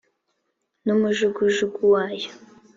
[0.83, 2.29] n' umujugujugu wayo.